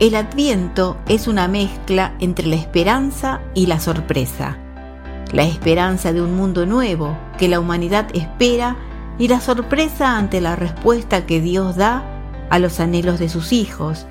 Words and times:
El 0.00 0.14
adviento 0.14 0.96
es 1.08 1.26
una 1.26 1.48
mezcla 1.48 2.14
entre 2.20 2.46
la 2.46 2.54
esperanza 2.54 3.40
y 3.52 3.66
la 3.66 3.80
sorpresa. 3.80 4.56
La 5.32 5.42
esperanza 5.42 6.12
de 6.12 6.22
un 6.22 6.36
mundo 6.36 6.66
nuevo 6.66 7.18
que 7.36 7.48
la 7.48 7.58
humanidad 7.58 8.06
espera 8.14 8.76
y 9.18 9.26
la 9.26 9.40
sorpresa 9.40 10.16
ante 10.16 10.40
la 10.40 10.54
respuesta 10.54 11.26
que 11.26 11.40
Dios 11.40 11.74
da 11.74 12.04
a 12.48 12.60
los 12.60 12.78
anhelos 12.78 13.18
de 13.18 13.28
sus 13.28 13.52
hijos, 13.52 14.06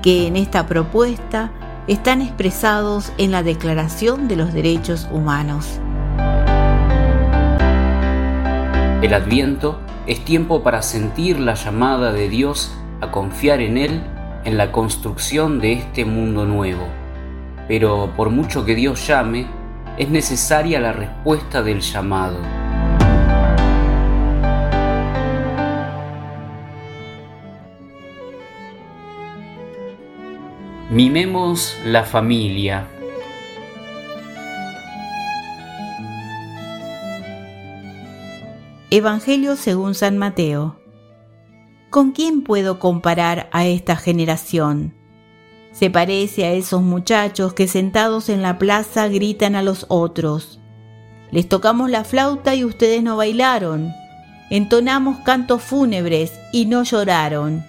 que 0.00 0.28
en 0.28 0.36
esta 0.36 0.68
propuesta 0.68 1.50
están 1.88 2.22
expresados 2.22 3.12
en 3.18 3.32
la 3.32 3.42
Declaración 3.42 4.28
de 4.28 4.36
los 4.36 4.52
Derechos 4.52 5.08
Humanos. 5.10 5.80
El 9.02 9.12
adviento 9.12 9.80
es 10.06 10.24
tiempo 10.24 10.62
para 10.62 10.82
sentir 10.82 11.40
la 11.40 11.54
llamada 11.54 12.12
de 12.12 12.28
Dios 12.28 12.72
a 13.00 13.10
confiar 13.10 13.60
en 13.60 13.76
Él 13.76 14.11
en 14.44 14.56
la 14.56 14.72
construcción 14.72 15.60
de 15.60 15.72
este 15.72 16.04
mundo 16.04 16.44
nuevo. 16.44 16.86
Pero 17.68 18.12
por 18.16 18.30
mucho 18.30 18.64
que 18.64 18.74
Dios 18.74 19.06
llame, 19.06 19.46
es 19.98 20.08
necesaria 20.08 20.80
la 20.80 20.92
respuesta 20.92 21.62
del 21.62 21.80
llamado. 21.80 22.38
Mimemos 30.90 31.78
la 31.86 32.04
familia. 32.04 32.86
Evangelio 38.90 39.56
según 39.56 39.94
San 39.94 40.18
Mateo. 40.18 40.81
¿Con 41.92 42.12
quién 42.12 42.40
puedo 42.40 42.78
comparar 42.78 43.50
a 43.52 43.66
esta 43.66 43.96
generación? 43.96 44.94
Se 45.72 45.90
parece 45.90 46.46
a 46.46 46.52
esos 46.52 46.80
muchachos 46.80 47.52
que 47.52 47.68
sentados 47.68 48.30
en 48.30 48.40
la 48.40 48.56
plaza 48.56 49.08
gritan 49.08 49.56
a 49.56 49.62
los 49.62 49.84
otros. 49.90 50.58
Les 51.30 51.46
tocamos 51.46 51.90
la 51.90 52.04
flauta 52.04 52.54
y 52.54 52.64
ustedes 52.64 53.02
no 53.02 53.18
bailaron. 53.18 53.92
Entonamos 54.48 55.18
cantos 55.18 55.60
fúnebres 55.60 56.32
y 56.50 56.64
no 56.64 56.82
lloraron. 56.82 57.62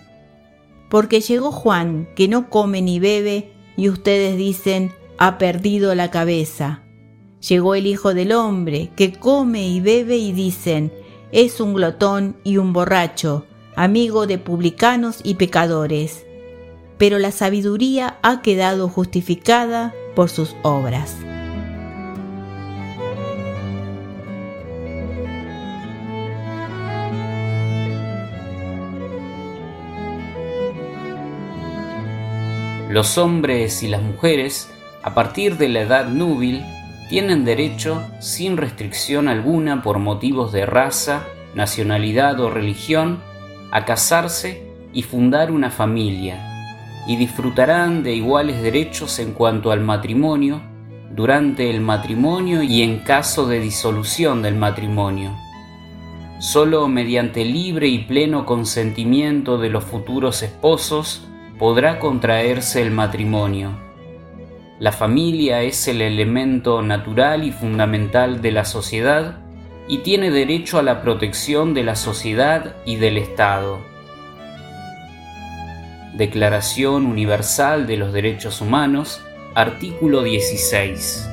Porque 0.89 1.19
llegó 1.19 1.51
Juan, 1.51 2.07
que 2.15 2.29
no 2.29 2.49
come 2.49 2.81
ni 2.81 3.01
bebe, 3.01 3.51
y 3.75 3.89
ustedes 3.89 4.37
dicen, 4.37 4.93
ha 5.17 5.37
perdido 5.37 5.95
la 5.95 6.11
cabeza. 6.11 6.81
Llegó 7.45 7.75
el 7.75 7.87
Hijo 7.87 8.13
del 8.13 8.31
Hombre, 8.31 8.89
que 8.95 9.11
come 9.11 9.67
y 9.67 9.81
bebe, 9.81 10.15
y 10.15 10.31
dicen, 10.31 10.93
es 11.33 11.59
un 11.59 11.73
glotón 11.73 12.37
y 12.45 12.55
un 12.55 12.71
borracho, 12.71 13.47
amigo 13.75 14.27
de 14.27 14.37
publicanos 14.37 15.19
y 15.23 15.35
pecadores. 15.35 16.25
Pero 16.97 17.19
la 17.19 17.31
sabiduría 17.31 18.17
ha 18.21 18.41
quedado 18.41 18.89
justificada 18.89 19.93
por 20.15 20.29
sus 20.29 20.55
obras. 20.61 21.15
Los 32.89 33.17
hombres 33.17 33.81
y 33.81 33.87
las 33.87 34.03
mujeres, 34.03 34.69
a 35.01 35.15
partir 35.15 35.57
de 35.57 35.67
la 35.67 35.81
edad 35.81 36.05
núbil, 36.05 36.63
tienen 37.09 37.43
derecho, 37.43 38.03
sin 38.19 38.55
restricción 38.55 39.27
alguna 39.27 39.81
por 39.81 39.97
motivos 39.97 40.51
de 40.51 40.67
raza, 40.67 41.25
nacionalidad 41.55 42.39
o 42.39 42.51
religión, 42.51 43.19
a 43.73 43.85
casarse 43.85 44.63
y 44.93 45.01
fundar 45.01 45.51
una 45.51 45.71
familia, 45.71 46.37
y 47.07 47.17
disfrutarán 47.17 48.03
de 48.03 48.13
iguales 48.13 48.61
derechos 48.61 49.17
en 49.19 49.33
cuanto 49.33 49.71
al 49.71 49.81
matrimonio, 49.81 50.61
durante 51.11 51.69
el 51.69 51.81
matrimonio 51.81 52.63
y 52.63 52.83
en 52.83 52.99
caso 52.99 53.47
de 53.47 53.59
disolución 53.59 54.41
del 54.41 54.55
matrimonio. 54.55 55.35
Solo 56.39 56.87
mediante 56.87 57.43
libre 57.43 57.87
y 57.87 57.99
pleno 57.99 58.45
consentimiento 58.45 59.57
de 59.57 59.69
los 59.69 59.83
futuros 59.83 60.43
esposos 60.43 61.27
podrá 61.57 61.99
contraerse 61.99 62.81
el 62.81 62.91
matrimonio 62.91 63.83
la 64.83 64.91
familia 64.91 65.61
es 65.61 65.87
el 65.87 66.01
elemento 66.01 66.81
natural 66.81 67.45
y 67.45 67.53
fundamental 67.53 68.41
de 68.41 68.51
la 68.51 68.65
sociedad 68.65 69.37
y 69.87 69.99
tiene 69.99 70.31
derecho 70.31 70.79
a 70.79 70.83
la 70.83 71.01
protección 71.01 71.73
de 71.73 71.83
la 71.83 71.95
sociedad 71.95 72.75
y 72.85 72.95
del 72.95 73.17
Estado. 73.17 73.81
Declaración 76.13 77.05
Universal 77.05 77.87
de 77.87 77.97
los 77.97 78.13
Derechos 78.13 78.61
Humanos, 78.61 79.21
artículo 79.55 80.23
16. 80.23 81.29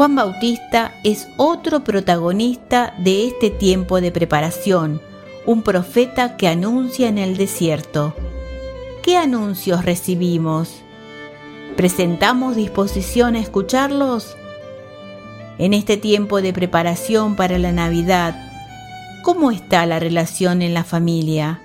Juan 0.00 0.14
Bautista 0.14 0.94
es 1.04 1.28
otro 1.36 1.84
protagonista 1.84 2.94
de 2.96 3.26
este 3.26 3.50
tiempo 3.50 4.00
de 4.00 4.10
preparación, 4.10 5.02
un 5.46 5.62
profeta 5.62 6.36
que 6.36 6.48
anuncia 6.48 7.08
en 7.08 7.18
el 7.18 7.36
desierto. 7.36 8.14
¿Qué 9.02 9.16
anuncios 9.16 9.84
recibimos? 9.84 10.82
¿Presentamos 11.76 12.56
disposición 12.56 13.34
a 13.34 13.40
escucharlos? 13.40 14.36
En 15.58 15.74
este 15.74 15.96
tiempo 15.96 16.42
de 16.42 16.52
preparación 16.52 17.36
para 17.36 17.58
la 17.58 17.72
Navidad, 17.72 18.34
¿cómo 19.22 19.50
está 19.50 19.86
la 19.86 19.98
relación 19.98 20.62
en 20.62 20.74
la 20.74 20.84
familia? 20.84 21.60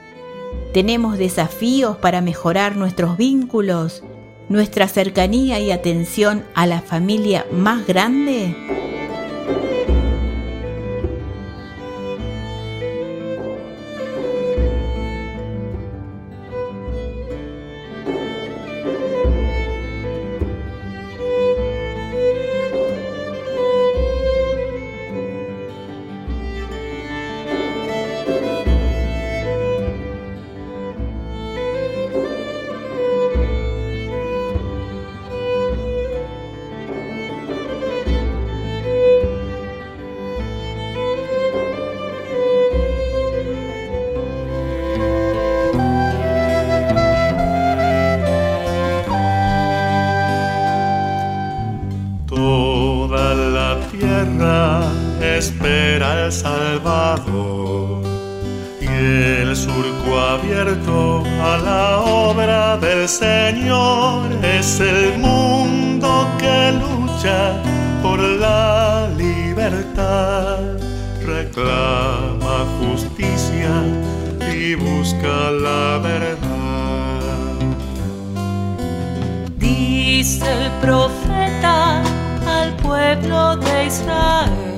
¿Tenemos 0.73 1.17
desafíos 1.17 1.97
para 1.97 2.21
mejorar 2.21 2.75
nuestros 2.75 3.17
vínculos? 3.17 4.03
nuestra 4.49 4.87
cercanía 4.87 5.59
y 5.59 5.71
atención 5.71 6.43
a 6.53 6.67
la 6.67 6.81
familia 6.81 7.45
más 7.51 7.85
grande? 7.87 8.55
Espera 56.25 56.27
el 56.27 56.31
Salvador 56.31 58.01
y 58.81 58.85
el 58.85 59.55
surco 59.55 60.19
abierto 60.19 61.23
a 61.41 61.57
la 61.57 61.99
obra 62.01 62.77
del 62.77 63.07
Señor 63.07 64.29
es 64.43 64.79
el 64.79 65.17
mundo 65.17 66.27
que 66.37 66.72
lucha 66.73 67.61
por 68.01 68.19
la 68.19 69.09
libertad, 69.17 70.59
reclama 71.25 72.66
justicia 72.79 73.71
y 74.53 74.75
busca 74.75 75.51
la 75.51 75.99
verdad. 75.99 76.37
Dice 79.57 80.45
el 80.51 80.71
profeta 80.81 82.03
al 82.47 82.75
pueblo 82.78 83.57
de 83.57 83.85
Israel. 83.85 84.74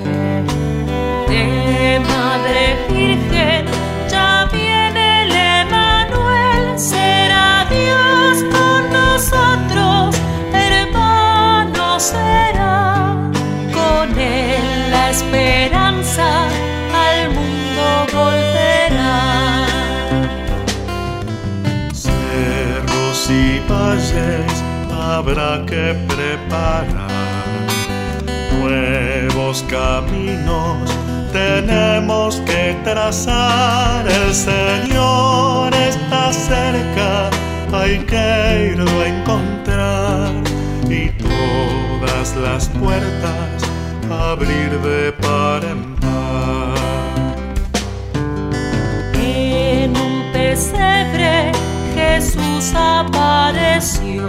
Y 23.30 23.60
valles 23.68 24.52
habrá 24.90 25.64
que 25.66 25.94
preparar 26.08 27.08
nuevos 28.58 29.64
caminos 29.68 30.98
tenemos 31.32 32.36
que 32.46 32.76
trazar. 32.84 34.06
El 34.06 34.34
Señor 34.34 35.74
está 35.74 36.32
cerca, 36.32 37.30
hay 37.72 37.98
que 38.00 38.72
irlo 38.72 38.90
a 39.00 39.08
encontrar 39.08 40.32
y 40.88 41.10
todas 41.10 42.36
las 42.36 42.68
puertas 42.68 43.62
abrir 44.10 44.70
de 44.80 45.12
par 45.12 45.64
en 45.64 45.94
par. 45.96 46.08
En 49.14 49.96
un 49.96 50.32
pesebre 50.32 51.57
Jesús 52.18 52.72
apareció. 52.74 54.28